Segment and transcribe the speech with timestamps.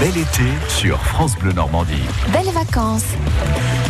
[0.00, 1.94] Bel été sur France Bleu Normandie.
[2.32, 3.06] Belles vacances.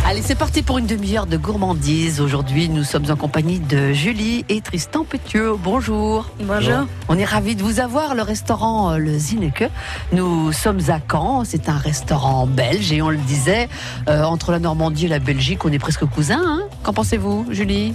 [0.06, 2.22] Allez, c'est parti pour une demi-heure de gourmandise.
[2.22, 5.52] Aujourd'hui, nous sommes en compagnie de Julie et Tristan Pétieux.
[5.62, 6.30] Bonjour.
[6.40, 6.86] Bonjour.
[7.10, 9.64] On est ravis de vous avoir, le restaurant euh, Le Zineke.
[10.12, 11.44] Nous sommes à Caen.
[11.44, 13.68] C'est un restaurant belge et on le disait,
[14.08, 16.42] euh, entre la Normandie et la Belgique, on est presque cousins.
[16.42, 17.92] Hein Qu'en pensez-vous, Julie?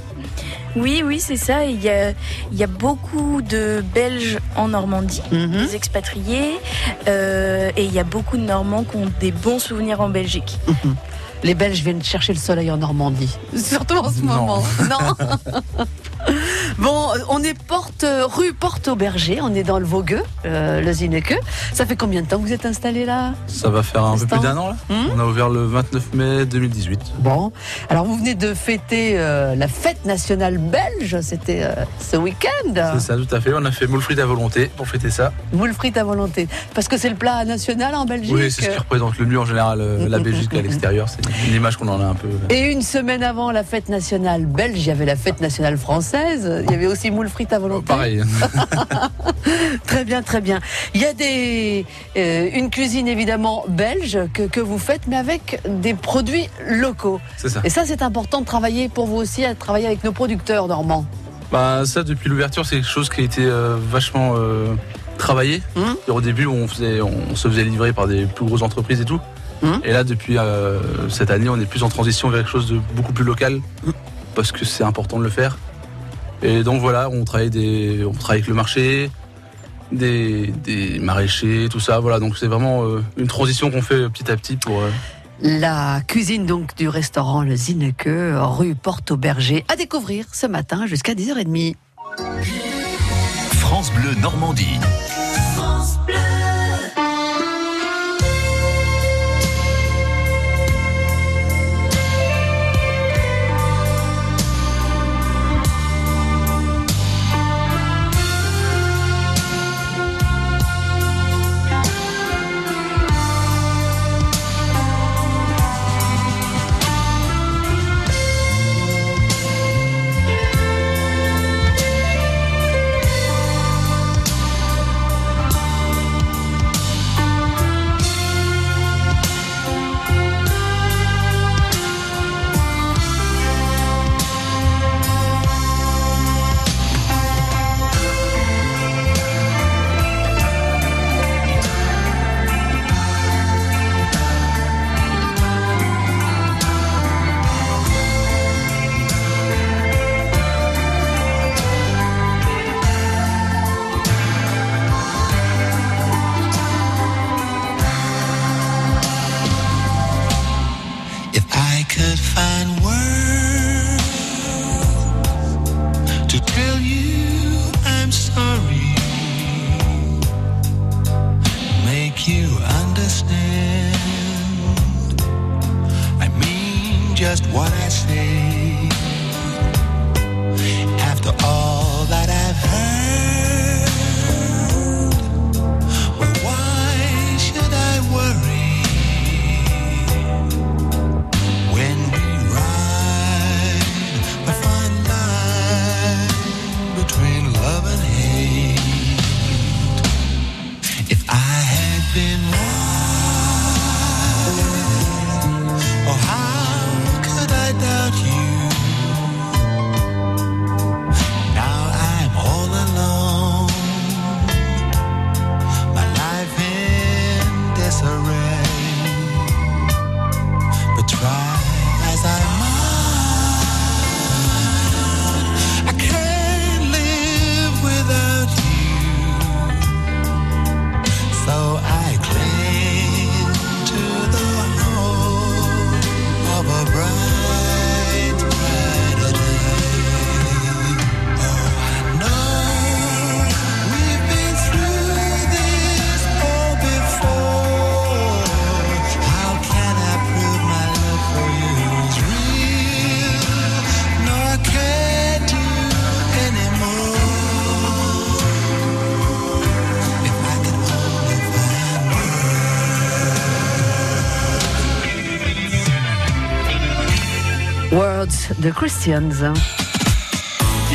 [0.75, 1.65] Oui, oui, c'est ça.
[1.65, 2.11] Il y, a,
[2.51, 5.65] il y a beaucoup de Belges en Normandie, Mhm.
[5.65, 6.57] des expatriés,
[7.07, 10.57] euh, et il y a beaucoup de Normands qui ont des bons souvenirs en Belgique.
[11.43, 13.37] Les Belges viennent chercher le soleil en Normandie.
[13.55, 14.33] Surtout en ce Non.
[14.35, 14.63] moment.
[14.89, 15.85] Non.
[17.29, 19.39] on est porte, rue Porte au Berger.
[19.41, 21.39] On est dans le Vogueux, euh, le Zineke.
[21.73, 23.33] Ça fait combien de temps que vous êtes installé là?
[23.47, 24.75] Ça va faire un peu plus d'un an là.
[25.13, 26.99] On a ouvert le 29 mai 2018.
[27.19, 27.51] Bon,
[27.89, 32.73] alors vous venez de fêter euh, la fête nationale belge, c'était euh, ce week-end.
[32.73, 33.51] C'est ça, tout à fait.
[33.53, 35.31] On a fait moule frites à volonté pour fêter ça.
[35.51, 36.47] Moule frite à volonté.
[36.73, 38.33] Parce que c'est le plat national en Belgique.
[38.35, 41.07] Oui, c'est ce qui représente le mieux en général la Belgique à l'extérieur.
[41.09, 42.27] C'est une image qu'on en a un peu.
[42.49, 46.63] Et une semaine avant la fête nationale belge, il y avait la fête nationale française.
[46.65, 47.85] Il y avait aussi moule frite à volonté.
[47.85, 48.21] Pareil.
[49.87, 50.59] Très bien, très bien.
[50.93, 51.85] Il y a des,
[52.17, 57.19] euh, une cuisine évidemment belge que, que vous faites, mais avec des produits locaux.
[57.37, 57.61] C'est ça.
[57.63, 61.05] Et ça, c'est important de travailler pour vous aussi, à travailler avec nos producteurs normands.
[61.51, 64.73] Bah, ça, depuis l'ouverture, c'est quelque chose qui a été euh, vachement euh,
[65.17, 65.61] travaillé.
[65.75, 65.95] Hum.
[66.07, 69.05] Et au début, on, faisait, on se faisait livrer par des plus grosses entreprises et
[69.05, 69.19] tout.
[69.61, 69.79] Hum.
[69.83, 70.37] Et là, depuis
[71.09, 73.59] cette année, on est plus en transition vers quelque chose de beaucoup plus local.
[73.85, 73.93] Hum.
[74.35, 75.57] Parce que c'est important de le faire.
[76.43, 79.09] Et donc voilà, on travaille, des, on travaille avec le marché,
[79.91, 81.99] des, des maraîchers, tout ça.
[81.99, 84.81] Voilà, donc c'est vraiment euh, une transition qu'on fait petit à petit pour.
[84.81, 84.89] euh,
[85.41, 90.85] La cuisine donc du restaurant Le Zineke, rue Porte au Berger, à découvrir ce matin
[90.85, 91.75] jusqu'à 10h30.
[93.51, 94.79] France Bleu Normandie.
[96.09, 96.32] If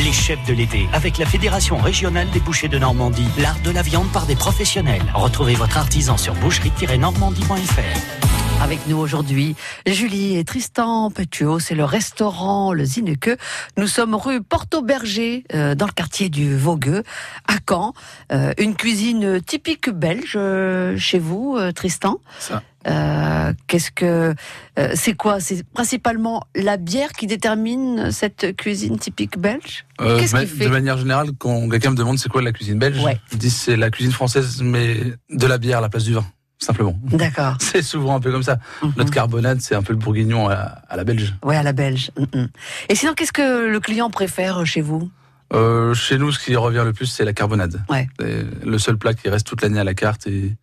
[0.05, 3.83] Les chefs de l'été, avec la Fédération régionale des bouchers de Normandie, l'art de la
[3.83, 5.05] viande par des professionnels.
[5.15, 8.18] Retrouvez votre artisan sur boucherie-normandie.fr.
[8.61, 9.55] Avec nous aujourd'hui,
[9.87, 13.31] Julie et Tristan Petuo, c'est le restaurant Le Zineke.
[13.79, 17.03] Nous sommes rue Porto-Berger, euh, dans le quartier du Vogueux,
[17.47, 17.95] à Caen.
[18.33, 22.19] Euh, une cuisine typique belge euh, chez vous, euh, Tristan.
[22.41, 22.63] Ça.
[22.87, 24.35] Euh, Qu'est-ce que
[24.79, 25.41] euh, c'est quoi?
[25.41, 29.87] C'est principalement la bière qui détermine cette cuisine typique belge?
[30.01, 30.65] Euh, Qu'est-ce ma- fait?
[30.65, 33.19] de manière générale, quand quelqu'un me demande c'est quoi la cuisine belge, Ouais.
[33.33, 34.97] je dis c'est la cuisine française, mais
[35.31, 36.25] de la bière à la place du vin,
[36.59, 36.99] simplement.
[37.05, 37.57] D'accord.
[37.61, 38.59] C'est souvent un peu comme ça.
[38.83, 38.93] Mhm.
[38.97, 40.55] Notre carbonade, c'est un peu le bourguignon à,
[40.89, 41.35] à la belge.
[41.43, 42.11] Ouais, à la belge.
[42.19, 42.49] Mm, mm.
[42.89, 45.11] Et sinon, qu'est-ce que le client préfère chez vous?
[45.55, 47.83] Euh, chez nous, ce qui revient le plus, c'est la carbonade.
[47.89, 48.09] Ouais.
[48.19, 50.57] Le seul plat qui reste toute l'année à la carte et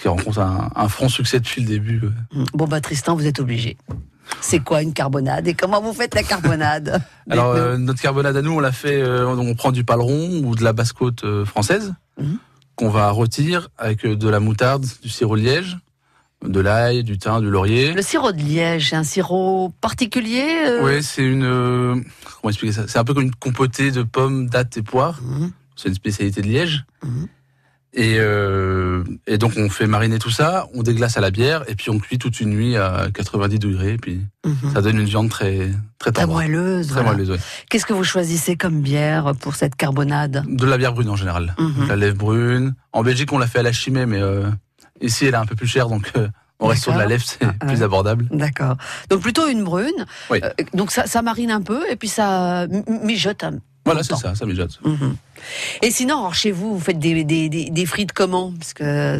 [0.00, 2.00] qui rencontre un, un franc succès depuis le début.
[2.32, 2.44] Mm.
[2.54, 3.76] Bon, bah, Tristan, vous êtes obligé.
[4.40, 7.02] C'est quoi une carbonade et comment vous faites la carbonade?
[7.30, 10.54] Alors, euh, notre carbonade à nous, on l'a fait, euh, on prend du paleron ou
[10.54, 12.38] de la basse-côte française, Mhm.
[12.76, 15.78] Qu'on va rôtir avec euh, de la moutarde, du sirop de liège,
[16.44, 17.92] de l'ail, du thym, du laurier.
[17.92, 21.44] Le sirop de liège, c'est un sirop particulier euh Oui, c'est une.
[21.44, 21.94] euh,
[22.40, 22.84] comment expliquer ça?
[22.88, 25.20] C'est un peu comme une compotée de pommes, dattes et poires.
[25.22, 25.52] Mhm.
[25.76, 26.84] C'est une spécialité de Liège.
[27.02, 27.26] Mhm.
[27.96, 31.76] Et, euh, et donc on fait mariner tout ça, on déglace à la bière et
[31.76, 33.96] puis on cuit toute une nuit à 90 degrés.
[33.98, 34.72] Puis Mhm.
[34.74, 35.70] ça donne une viande très
[36.00, 36.88] très Très tendre, moelleuse.
[36.88, 37.10] très voilà.
[37.12, 37.30] moelleuse.
[37.30, 37.38] ouais.
[37.70, 40.44] Qu'est-ce que vous choisissez comme bière pour cette carbonade?
[40.48, 41.54] De la bière brune en général.
[41.58, 41.86] Mhm.
[41.88, 42.74] La lèvre brune.
[42.92, 44.50] En Belgique on l'a fait à la chimée, mais euh,
[45.00, 46.26] ici elle est un peu plus chère, donc euh,
[46.58, 47.82] on reste sur de la lèvre, c'est Ah, plus ouais.
[47.84, 48.26] abordable.
[48.32, 48.76] D'accord.
[49.08, 50.04] Donc plutôt une brune.
[50.30, 50.40] Oui.
[50.42, 52.66] Euh, donc ça, ça marine un peu et puis ça
[53.04, 53.44] mijote.
[53.44, 54.80] un- Voilà, c'est ça, ça mijote.
[54.84, 55.16] Mhm.
[55.82, 58.52] Et sinon, alors, chez vous, vous faites des, des, des, des frites comment?
[58.58, 59.18] Parce que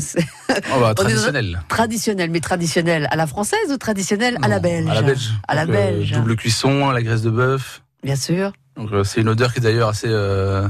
[0.48, 1.60] Oh, bah, traditionnel.
[1.68, 5.30] traditionnel, mais traditionnel à la française ou traditionnel à la belge À la belge.
[5.48, 7.82] À la Donc, euh, double cuisson, la graisse de bœuf.
[8.02, 8.52] Bien sûr.
[8.76, 10.66] Donc euh, c'est une odeur qui est d'ailleurs assez euh,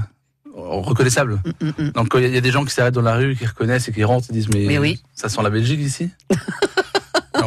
[0.55, 1.41] reconnaissable.
[1.61, 1.91] Mm, mm, mm.
[1.93, 3.47] Donc il y, a- il y a des gens qui s'arrêtent dans la rue, qui
[3.47, 5.03] reconnaissent et qui rentrent, ils disent mais, Mais oui.
[5.15, 6.11] ça sent la Belgique ici?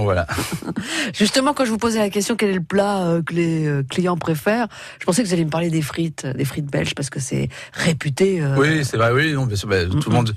[0.04, 0.28] Voilà.
[1.14, 3.84] Justement, quand je vous posais la question quel est le plat euh, que les euh,
[3.90, 4.68] clients préfèrent,
[5.00, 7.20] je pensais que vous alliez me parler des frites, euh, des frites belges, parce que
[7.20, 8.42] c'est réputé.
[8.42, 9.12] euh, Oui, c'est vrai.
[9.12, 10.34] Oui, non, bah, tout le monde.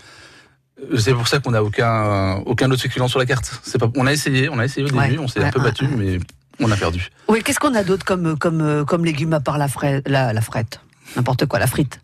[0.97, 3.61] C'est pour ça qu'on n'a aucun aucun autre féculent sur la carte.
[3.62, 3.91] C'est pas.
[3.97, 5.67] On a essayé, on a essayé au Ouais, début, on s'est ouais, un peu ouais,
[5.67, 6.19] battu, mais
[6.59, 7.11] on a perdu.
[7.29, 10.41] Oui, qu'est-ce qu'on a d'autre comme, comme, comme légumes à part la, fraise, la, la
[10.41, 10.81] frette?
[11.17, 12.01] N'importe quoi, la frite.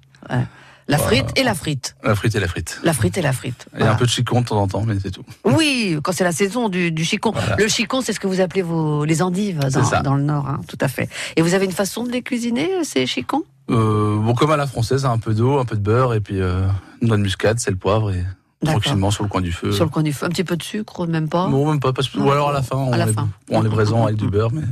[0.88, 1.08] La Voilà.
[1.24, 1.96] frite et la frite.
[2.04, 2.80] La frite et la frite.
[2.84, 3.66] La frite et la frite.
[3.76, 5.24] Et un peu de chicon de temps en temps, mais c'est tout.
[5.44, 7.32] Oui, quand c'est la saison du, du chicon.
[7.32, 7.56] Voilà.
[7.56, 10.60] Le chicon, c'est ce que vous appelez vos, les endives dans, dans le Nord, hein,
[10.68, 11.08] tout à fait.
[11.34, 13.42] Et vous avez une façon de les cuisiner, ces chicons?
[13.68, 16.40] Euh, bon, comme à la française, un peu d'eau, un peu de beurre et puis
[16.40, 16.66] euh,
[17.02, 18.24] une noix de muscade, sel, poivre et
[18.64, 19.70] Tranquillement sur le coin du feu.
[19.70, 21.92] Sur le coin du feu, un petit peu de sucre, même pas Non, même pas.
[21.92, 22.26] Parce Non.
[22.26, 23.28] ou alors à la fin, on la est, fin.
[23.50, 24.62] on est présent avec du beurre, mais.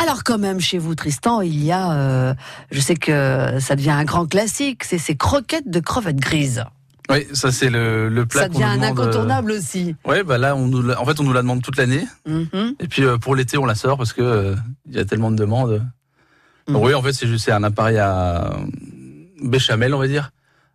[0.00, 2.34] Alors quand même, chez vous, Tristan, il y a, euh,
[2.70, 6.64] je sais que ça devient un grand classique, c'est ces croquettes de crevettes grises.
[7.10, 9.94] Oui, ça c'est le, le plat Ça devient un demande, euh, incontournable aussi.
[10.06, 12.06] Ouais, bah là, on nous, la- en fait, on nous la demande toute l'année.
[12.26, 12.74] Mhm.
[12.80, 14.54] Et puis euh, pour l'été, on la sort parce que
[14.88, 15.82] il y a tellement de demandes.
[16.68, 18.52] Donc, oui, en fait, c'est juste un appareil à
[19.42, 20.30] béchamel, on va dire,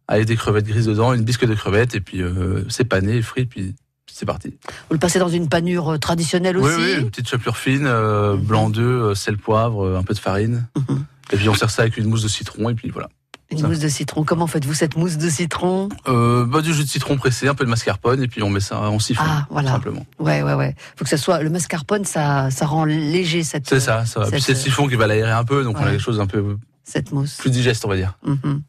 [0.09, 3.45] avec des crevettes grises dedans, une bisque de crevettes, et puis euh, c'est pané, frit,
[3.45, 3.75] puis
[4.11, 4.50] c'est parti.
[4.89, 7.85] Vous le passez dans une panure euh, traditionnelle Oui, aussi oui, une petite chapelure fine,
[7.85, 8.41] euh, Mhm.
[8.44, 10.67] blanc d'œuf, sel, poivre, un peu de farine.
[10.75, 11.06] Mhm.
[11.31, 13.07] Et puis on sert ça avec une mousse de citron, et puis voilà.
[13.51, 13.67] Une ça.
[13.67, 14.23] mousse de citron.
[14.23, 15.89] Comment faites-vous cette mousse de citron?
[16.07, 18.59] Euh, bah, du jus de citron pressé, un peu de mascarpone, et puis on met
[18.59, 19.71] ça en siphon, Ah, voilà.
[19.71, 20.06] simplement.
[20.19, 20.75] Ouais, ouais, ouais.
[20.95, 23.68] Faut que ça soit le mascarpone, ça, ça rend léger cette.
[23.69, 24.19] C'est ça, ça.
[24.21, 24.25] va.
[24.31, 26.18] Puis cette- c'est le siphon qui va l'aérer un peu, donc on a quelque chose
[26.18, 27.37] d'un peu Cette mousse.
[27.37, 28.18] plus digeste, on va dire.
[28.25, 28.61] Mhm.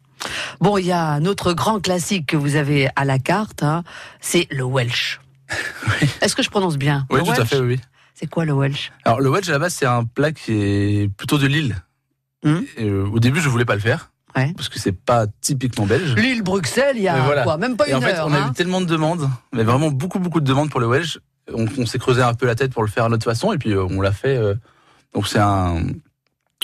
[0.60, 3.82] Bon, il y a un autre grand classique que vous avez à la carte, hein,
[4.20, 5.20] c'est le Welsh.
[6.20, 7.80] Est-ce que je prononce bien Oui, Le tout à Welsh fait, oui.
[8.14, 8.92] C'est quoi le Welsh?
[9.04, 11.74] Alors, le wedge, à la base, c'est un plat qui est plutôt de Lille.
[12.44, 12.64] Mhm.
[12.76, 14.10] Et, euh, au début, je voulais pas le faire.
[14.36, 14.52] Ouais.
[14.54, 16.14] Parce que c'est pas typiquement belge.
[16.16, 17.42] Lille, Bruxelles, il y a voilà.
[17.44, 17.56] quoi?
[17.56, 18.26] Même pas Et une en fait, heure.
[18.28, 18.48] on a hein.
[18.50, 20.86] eu tellement de demandes, mais vraiment beaucoup, beaucoup de demandes pour le.
[21.52, 23.58] On, on s'est creusé un peu la tête pour le faire à notre façon, et
[23.58, 24.36] puis euh, on l'a fait.
[24.36, 24.54] euh,
[25.14, 25.78] donc, c'est un,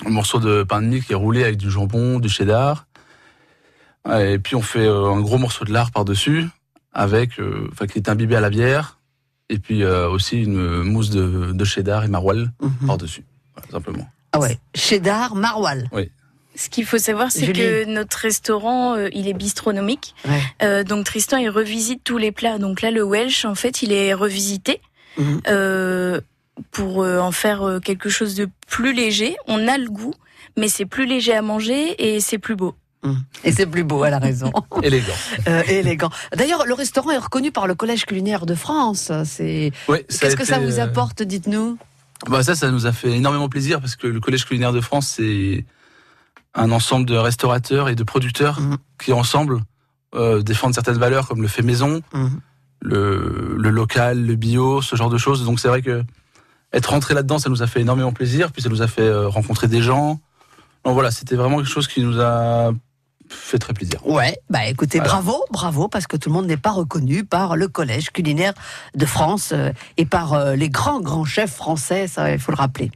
[0.05, 2.86] un morceau de pain de mie qui est roulé avec du jambon, du cheddar.
[4.21, 6.47] Et puis, on fait euh, un gros morceau de lard par-dessus,
[6.93, 8.99] avec, euh, enfin, qui est imbibé à la bière.
[9.49, 12.87] Et puis, euh, aussi une mousse de, de cheddar et maroilles Mhm.
[12.87, 13.25] par-dessus.
[13.55, 14.09] Voilà, simplement.
[14.33, 14.59] Ah ouais.
[14.75, 15.89] Cheddar, maroilles.
[16.55, 20.15] Ce qu'il faut savoir, c'est que notre restaurant, euh, il est bistronomique.
[20.27, 20.41] Ouais.
[20.63, 22.59] Euh, donc Tristan, il revisite tous les plats.
[22.59, 24.81] Donc là, le Welsh, en fait, il est revisité
[25.19, 25.41] Mhm.
[25.49, 26.21] euh,
[26.71, 29.37] pour euh, en faire euh, quelque chose de plus léger.
[29.47, 30.15] On a le goût,
[30.57, 32.75] mais c'est plus léger à manger et c'est plus beau.
[33.45, 34.53] Et c'est plus beau, elle a raison.
[34.83, 35.13] Élégant.
[35.49, 36.11] Euh, élégant.
[36.37, 39.11] D'ailleurs, le restaurant est reconnu par le Collège culinaire de France.
[39.25, 41.79] C'est Ouais, Qu'est-ce que ça vous euh, apporte, dites-nous?
[42.29, 45.09] Bah Ça, ça nous a fait énormément plaisir parce que le Collège culinaire de France,
[45.17, 45.65] c'est
[46.55, 48.77] un ensemble de restaurateurs et de producteurs Mhm.
[49.03, 49.61] qui ensemble
[50.15, 52.41] euh, défendent certaines valeurs comme le fait maison, Mhm.
[52.81, 55.45] le, le local, le bio, ce genre de choses.
[55.45, 56.03] Donc c'est vrai que
[56.73, 59.69] être rentré là-dedans, ça nous a fait énormément plaisir, puis ça nous a fait rencontrer
[59.69, 60.21] des gens.
[60.85, 62.73] Donc voilà, c'était vraiment quelque chose qui nous a
[63.29, 64.01] fait très plaisir.
[64.07, 65.15] Ouais, bah écoutez, Voilà.
[65.15, 68.53] bravo, bravo, parce que tout le monde n'est pas reconnu par le Collège culinaire
[68.95, 72.57] de France euh, et par euh, les grands, grands chefs français, ça, il faut le
[72.57, 72.91] rappeler.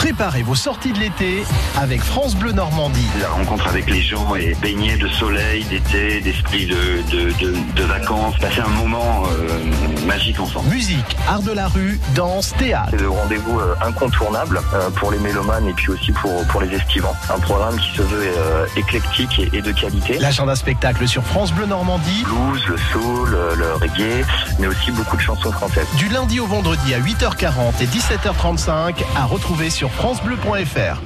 [0.00, 1.44] Préparez vos sorties de l'été
[1.76, 3.06] avec France Bleu Normandie.
[3.20, 7.82] La rencontre avec les gens et baigner de soleil, d'été, d'esprit de, de, de, de
[7.82, 10.70] vacances, passer un moment euh, magique ensemble.
[10.70, 12.88] Musique, art de la rue, danse, théâtre.
[12.92, 16.74] C'est le rendez-vous euh, incontournable euh, pour les mélomanes et puis aussi pour, pour les
[16.74, 17.14] estivants.
[17.28, 18.32] Un programme qui se veut
[18.76, 20.18] éclectique et, et de qualité.
[20.18, 22.24] L'agenda spectacle sur France Bleu Normandie.
[22.24, 24.24] Blues, le soul, le reggae,
[24.58, 25.88] mais aussi beaucoup de chansons françaises.
[25.98, 31.02] Du lundi au vendredi à 8h40 et 17h35 à retrouver sur FranceBleu.fr.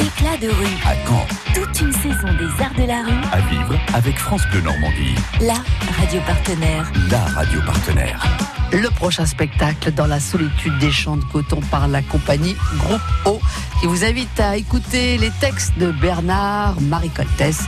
[0.00, 3.78] Éclat de rue, À Caen, toute une saison des arts de la rue, à vivre
[3.94, 5.54] avec France Bleu Normandie, la
[6.00, 6.90] radio partenaire.
[7.10, 8.20] la radio partenaire.
[8.72, 13.40] Le prochain spectacle dans la solitude des champs de coton par la compagnie Groupe O
[13.80, 17.60] qui vous invite à écouter les textes de Bernard Marie Coltès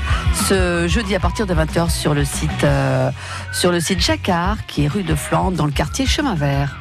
[0.49, 3.11] ce jeudi à partir de 20h sur le site euh,
[3.53, 6.79] sur le site Jacquard qui est rue de Flandre dans le quartier Chemin Vert.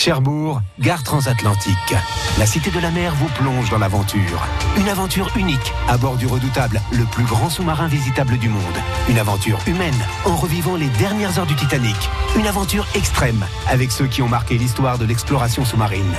[0.00, 1.94] Cherbourg, gare transatlantique.
[2.38, 4.46] La Cité de la Mer vous plonge dans l'aventure.
[4.78, 8.62] Une aventure unique à bord du redoutable, le plus grand sous-marin visitable du monde.
[9.10, 9.92] Une aventure humaine
[10.24, 11.96] en revivant les dernières heures du Titanic.
[12.34, 16.14] Une aventure extrême avec ceux qui ont marqué l'histoire de l'exploration sous-marine.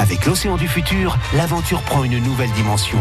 [0.00, 2.96] Avec l'océan du futur, l'aventure prend une nouvelle dimension.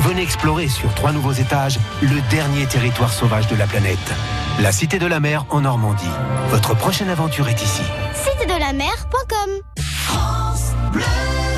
[0.00, 4.12] Venez explorer sur trois nouveaux étages le dernier territoire sauvage de la planète.
[4.58, 6.10] La Cité de la Mer en Normandie.
[6.48, 7.82] Votre prochaine aventure est ici.
[8.14, 9.60] Cité de la mer.com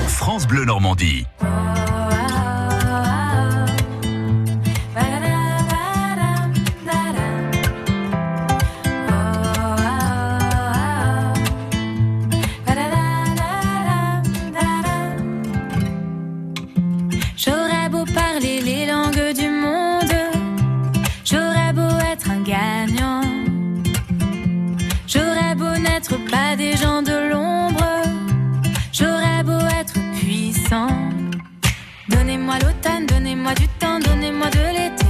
[0.08, 1.24] France Bleu Normandie.
[32.52, 35.06] Donnez-moi l'automne, donnez-moi du temps, donnez-moi de l'été,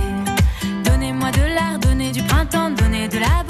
[0.85, 3.42] donnez-moi de l'art, donnez du printemps, donnez de la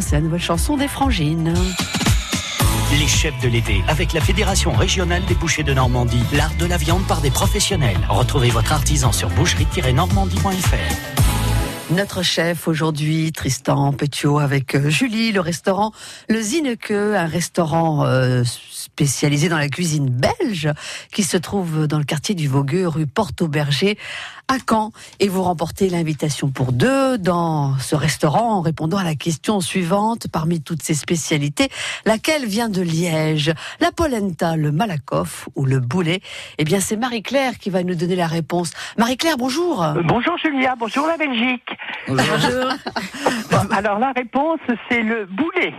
[0.00, 1.54] c'est la nouvelle chanson des Frangines.
[2.98, 6.76] Les chefs de l'été, avec la Fédération régionale des bouchers de Normandie, l'art de la
[6.76, 7.98] viande par des professionnels.
[8.08, 11.24] Retrouvez votre artisan sur boucherie-normandie.fr.
[11.90, 15.92] Notre chef aujourd'hui, Tristan Petiot, avec euh, Julie, le restaurant
[16.28, 20.70] Le Zineke, un restaurant euh, spécialisé dans la cuisine belge,
[21.12, 23.98] qui se trouve dans le quartier du Vogueux, rue Porte-au-Berger,
[24.48, 24.92] à Caen.
[25.20, 30.26] Et vous remportez l'invitation pour deux dans ce restaurant en répondant à la question suivante
[30.30, 31.68] parmi toutes ces spécialités.
[32.04, 33.52] Laquelle vient de Liège?
[33.80, 36.20] La polenta, le malakoff ou le boulet?
[36.58, 38.72] Eh bien, c'est Marie-Claire qui va nous donner la réponse.
[38.98, 39.82] Marie-Claire, bonjour.
[39.82, 41.68] Euh, Bonjour Julia, bonjour la Belgique.
[43.50, 45.72] Bon, alors la réponse c'est le boulet.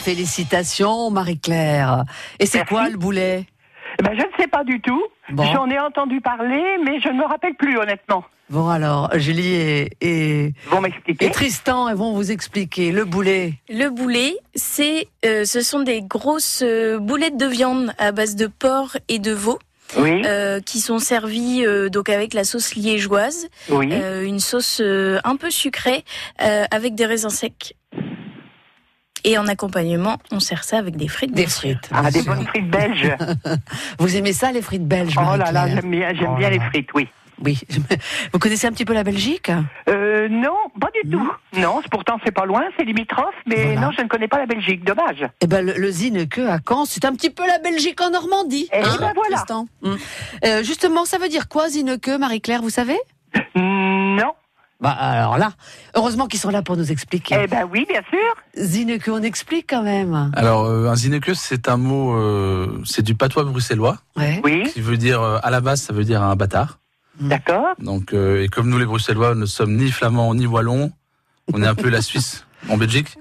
[0.00, 2.04] Félicitations, Marie-Claire.
[2.38, 3.46] Et c'est quoi le boulet?
[4.02, 5.02] Ben, je ne sais pas du tout.
[5.30, 5.44] Bon.
[5.52, 8.24] J'en ai entendu parler, mais je ne me rappelle plus honnêtement.
[8.50, 10.52] Bon alors, Julie et, et,
[11.20, 13.54] et Tristan elles vont vous expliquer le boulet.
[13.70, 18.46] Le boulet, c'est, euh, ce sont des grosses euh, boulettes de viande à base de
[18.46, 19.58] porc et de veau.
[19.98, 20.22] Oui.
[20.24, 23.90] euh, qui sont servies euh, donc avec la sauce liégeoise, Oui.
[23.92, 26.04] euh, une sauce euh, un peu sucrée
[26.42, 27.74] euh, avec des raisins secs.
[29.24, 31.32] Et en accompagnement, on sert ça avec des frites.
[31.32, 31.88] Des frites.
[31.92, 33.16] Ah, des bonnes frites belges.
[33.98, 36.90] Vous aimez ça, les frites belges Oh là là, j'aime bien, j'aime bien les frites,
[36.94, 37.08] oui.
[37.42, 37.58] Oui.
[38.32, 39.50] Vous connaissez un petit peu la Belgique?
[39.88, 41.32] Euh, non, pas du tout.
[41.56, 43.80] Non, pourtant c'est pas loin, c'est limitrophe, mais Voilà.
[43.80, 44.84] non, je ne connais pas la Belgique.
[44.84, 45.26] Dommage.
[45.40, 48.68] Eh ben, le, le Zineke à Caen, c'est un petit peu la Belgique en Normandie.
[48.72, 49.44] hein, Eh ben voilà.
[49.82, 49.94] Mm.
[50.44, 52.98] Euh, justement, ça veut dire quoi, Zineke, Marie-Claire, vous savez?
[53.56, 54.32] Non.
[54.80, 55.52] Bah alors là,
[55.94, 57.36] heureusement qu'ils sont là pour nous expliquer.
[57.44, 58.34] Eh ben oui, bien sûr.
[58.62, 60.30] Zineke, on explique quand même.
[60.34, 64.40] Alors, euh, un zineke, c'est un mot, euh, c'est du patois bruxellois, Ouais.
[64.44, 66.80] Oui, qui veut dire, euh, à la base, ça veut dire un bâtard.
[67.20, 67.68] d'accord.
[67.78, 70.90] Donc, euh, et comme nous, les Bruxellois, ne sommes ni flamands ni wallons,
[71.52, 73.16] on est un peu la Suisse en Belgique.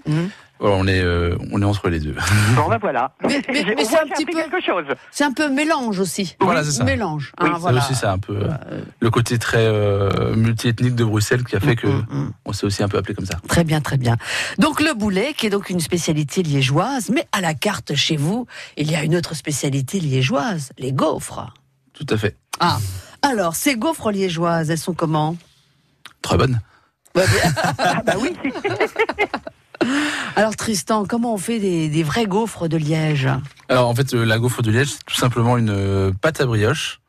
[0.60, 2.16] Voilà, on est, euh, on est entre les deux.
[2.56, 3.14] Bon ben voilà.
[3.24, 3.42] Mais-
[3.84, 4.86] c'est un petit peu- quelque chose.
[5.12, 6.36] C'est un peu mélange aussi.
[6.40, 6.84] Voilà, c'est ça.
[6.86, 7.34] Mélange.
[7.42, 7.82] Oui, hein, ça voilà.
[7.82, 11.60] Ça aussi, c'est un peu euh, le côté très euh, multiethnique de Bruxelles qui a
[11.60, 12.34] fait que Mm, mm, mm.
[12.46, 13.38] on s'est aussi un peu appelé comme ça.
[13.48, 14.16] Très bien, très bien.
[14.58, 18.46] Donc le boulet, qui est donc une spécialité liégeoise, mais à la carte chez vous,
[18.78, 21.54] il y a une autre spécialité liégeoise, les gaufres.
[21.94, 22.38] Tout à fait.
[22.60, 22.78] Ah,
[23.22, 25.36] alors ces gaufres liégeoises, elles sont comment?
[26.22, 26.62] Très bonne.
[27.78, 28.32] Ah bah oui.
[30.36, 33.28] Alors Tristan, comment on fait des, des vrais gaufres de Liège
[33.70, 36.46] Alors en fait, euh, la gaufre de Liège, c'est tout simplement une euh, pâte à
[36.46, 37.00] brioche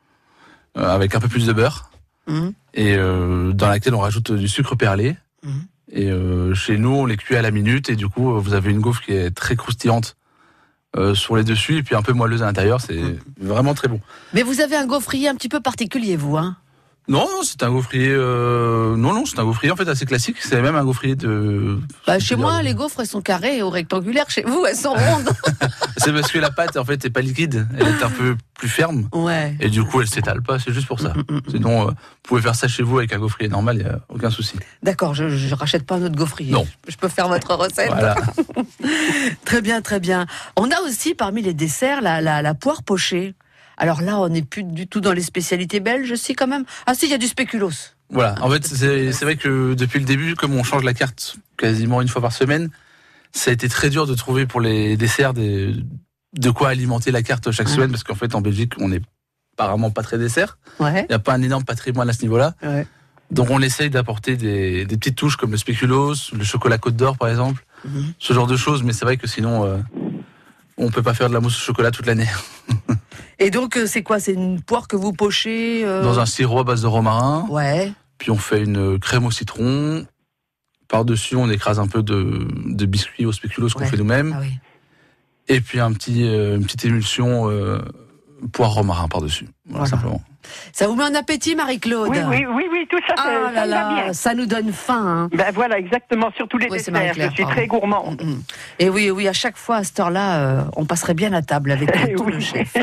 [0.77, 1.91] euh, avec un peu plus de beurre
[2.27, 2.55] Mhm.
[2.73, 5.17] et euh, dans laquelle on rajoute du sucre perlé.
[5.45, 5.65] Mhm.
[5.93, 8.71] Et euh, chez nous, on les cuit à la minute et du coup, vous avez
[8.71, 10.17] une gaufre qui est très croustillante
[10.97, 12.81] euh, sur les dessus et puis un peu moelleuse à l'intérieur.
[12.81, 13.19] C'est Mhm.
[13.41, 14.01] vraiment très bon.
[14.33, 16.57] Mais vous avez un gaufrier un petit peu particulier, vous, hein
[17.07, 18.09] Non, non, c'est un gaufrier.
[18.11, 20.37] euh, Non, non, c'est un gaufrier en fait assez classique.
[20.41, 21.79] C'est même un gaufrier de.
[22.07, 24.31] bah, Chez moi, les gaufres, elles sont carrées ou rectangulaires.
[24.31, 25.29] Chez vous, elles sont rondes.
[25.99, 27.67] C'est parce que la pâte en fait est pas liquide.
[27.79, 29.55] Elle est un peu plus ferme ouais.
[29.61, 30.59] et du coup, elle s'étale pas.
[30.59, 31.11] C'est juste pour ça.
[31.11, 31.41] Mm, mm, mm.
[31.51, 33.77] Sinon, euh, vous pouvez faire ça chez vous avec un gaufrier normal.
[33.79, 34.57] Il y a aucun souci.
[34.83, 36.53] D'accord, je, je rachète pas un autre gaufrier.
[36.53, 36.67] Non.
[36.89, 37.89] Je peux faire votre recette.
[37.93, 38.17] Voilà.
[39.45, 40.27] Très bien, très bien.
[40.57, 43.35] On a aussi parmi les desserts la, la, la poire pochée.
[43.77, 46.65] Alors là, on n'est plus du tout dans les spécialités belges, si quand même.
[46.87, 47.71] Ah si, il y a du spéculoos.
[48.11, 48.35] Voilà.
[48.41, 52.09] En fait, c'est vrai que depuis le début, comme on change la carte quasiment une
[52.09, 52.71] fois par semaine,
[53.33, 55.75] ça a été très dur de trouver pour les desserts des,
[56.39, 57.73] de quoi alimenter la carte chaque Ouais.
[57.75, 59.01] semaine, parce qu'en fait, en Belgique, on n'est
[59.57, 60.59] apparemment pas très dessert.
[60.79, 61.03] Ouais.
[61.03, 62.55] Il n'y a pas un énorme patrimoine à ce niveau-là.
[62.63, 62.87] Ouais.
[63.31, 67.17] Donc, on essaye d'apporter des, des petites touches comme le spéculoos, le chocolat Côte d'Or,
[67.17, 68.13] par exemple, Mhm.
[68.19, 68.83] ce genre de choses.
[68.83, 69.79] Mais c'est vrai que sinon, euh,
[70.77, 72.29] on peut pas faire de la mousse au chocolat toute l'année.
[73.39, 74.21] Et donc, euh, c'est quoi?
[74.21, 77.47] C'est une poire que vous pochez euh, Dans un sirop à base de romarin.
[77.51, 77.93] Ouais.
[78.19, 80.07] Puis on fait une crème au citron.
[80.89, 83.87] Par-dessus, on écrase un peu de, de biscuits au spéculoos qu'on Ouais.
[83.87, 84.35] fait nous-mêmes.
[84.37, 84.53] Ah oui.
[85.49, 87.79] Et puis un petit, euh, une petite émulsion euh,
[88.53, 89.49] poire romarin par-dessus.
[89.69, 90.21] Voilà, simplement.
[90.75, 93.65] Ça vous met en appétit, Marie-Claude Oui, oui, oui, oui, tout ça, Ah ça, là
[93.67, 94.13] là, bien.
[94.13, 95.03] ça nous donne faim.
[95.03, 95.29] hein.
[95.33, 97.15] Ben voilà, exactement, surtout les Oui, c'est desserts.
[97.17, 97.51] Je suis pardon.
[97.57, 98.23] très gourmande.
[98.23, 98.41] Mm.
[98.79, 101.71] Et oui, oui, à chaque fois, à cette heure-là, euh, on passerait bien à table
[101.73, 102.75] avec Eh tout le chef.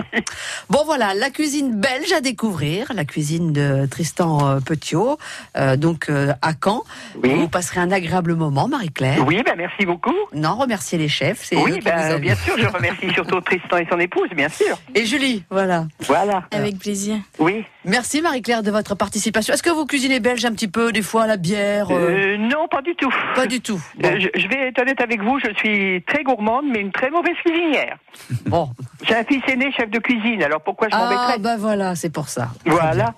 [0.71, 5.19] Bon, voilà, la cuisine belge à découvrir, la cuisine de Tristan euh, Petiot,
[5.55, 6.81] euh, donc euh, à Caen.
[7.21, 9.23] Vous passerez un agréable moment, Marie-Claire.
[9.27, 10.15] Oui, ben merci beaucoup.
[10.33, 11.49] Non, remercier les chefs.
[11.51, 14.79] Oui, ben, bien sûr, je remercie surtout Tristan et son épouse, bien sûr.
[14.95, 15.85] Et Julie, voilà.
[16.07, 16.43] Voilà.
[16.51, 17.17] Avec plaisir.
[17.39, 17.63] Oui.
[17.85, 19.53] Merci Marie-Claire de votre participation.
[19.53, 22.67] Est-ce que vous cuisinez belge un petit peu, des fois, la bière euh, Euh, non,
[22.69, 23.13] pas du tout.
[23.35, 23.81] Pas du tout.
[24.03, 27.09] Euh, je, je vais être honnête avec vous, je suis très gourmande, mais une très
[27.09, 27.97] mauvaise cuisinière.
[28.45, 28.69] Bon.
[29.07, 32.09] J'ai un fils aîné chef de cuisine, alors pourquoi je Ah, m'embêterais bah voilà, c'est
[32.11, 32.49] pour ça.
[32.65, 33.13] Voilà.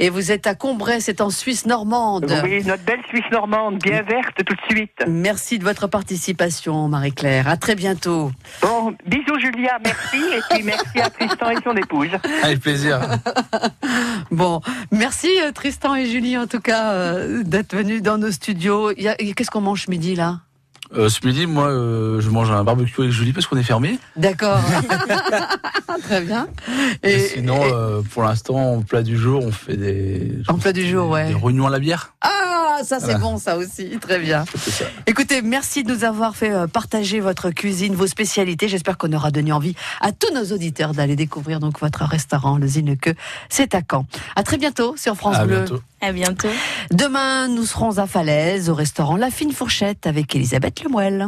[0.00, 2.32] Et vous êtes à Combray, c'est en Suisse normande.
[2.44, 4.92] Oui, notre belle Suisse normande, bien verte tout de suite.
[5.08, 7.48] Merci de votre participation, Marie-Claire.
[7.48, 8.30] À très bientôt.
[8.62, 12.10] Bon, bisous Julia, merci, et puis merci à Tristan et son épouse.
[12.42, 13.00] Avec plaisir.
[14.30, 14.60] Bon,
[14.92, 18.92] merci euh, Tristan et Julie en tout cas euh, d'être venus dans nos studios.
[18.94, 20.40] Qu'est-ce qu'on mange midi là?
[20.96, 23.98] Euh, ce midi, moi, euh, je mange un barbecue avec Julie parce qu'on est fermé.
[24.16, 24.58] D'accord.
[26.02, 26.48] Très bien.
[27.02, 30.38] Et, Et, sinon, euh, pour l'instant, au plat du jour, on fait des.
[30.48, 31.28] En plat du jour, ouais.
[31.28, 32.14] Des rognons à la bière.
[32.20, 32.47] Ah,
[32.84, 33.18] ça c'est Voilà.
[33.18, 34.44] bon ça aussi, très bien.
[34.56, 34.84] Ça.
[35.06, 38.68] Écoutez, merci de nous avoir fait euh, partager votre cuisine, vos spécialités.
[38.68, 42.66] J'espère qu'on aura donné envie à tous nos auditeurs d'aller découvrir donc votre restaurant, le
[42.66, 43.16] Zineke.
[43.48, 44.06] C'est à Caen.
[44.36, 45.56] À très bientôt sur France À Bleu.
[45.58, 45.80] bientôt.
[46.00, 46.48] À bientôt.
[46.92, 51.26] Demain, nous serons à Falaise, au restaurant La Fine Fourchette avec Elisabeth Lemoelle.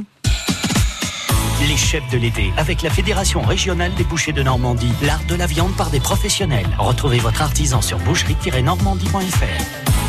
[1.68, 5.46] Les chefs de l'été, avec la Fédération régionale des bouchers de Normandie, l'art de la
[5.46, 6.66] viande par des professionnels.
[6.78, 9.99] Retrouvez votre artisan sur boucherie-normandie.fr.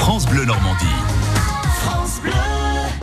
[0.00, 0.86] France Bleu Normandie.
[1.82, 2.59] France Bleu.